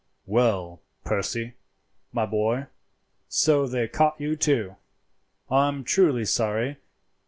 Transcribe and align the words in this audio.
"Well, 0.25 0.81
Percy, 1.03 1.53
my 2.11 2.25
boy, 2.25 2.65
so 3.29 3.67
they 3.67 3.87
caught 3.87 4.19
you 4.19 4.35
too? 4.35 4.77
I 5.47 5.67
am 5.67 5.83
truly 5.83 6.25
sorry. 6.25 6.77